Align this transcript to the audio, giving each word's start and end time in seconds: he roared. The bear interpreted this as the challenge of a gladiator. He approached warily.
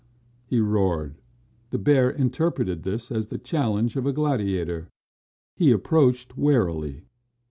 he 0.47 0.59
roared. 0.59 1.13
The 1.69 1.77
bear 1.77 2.09
interpreted 2.09 2.81
this 2.81 3.11
as 3.11 3.27
the 3.27 3.37
challenge 3.37 3.95
of 3.95 4.07
a 4.07 4.11
gladiator. 4.11 4.87
He 5.55 5.69
approached 5.71 6.35
warily. 6.35 7.03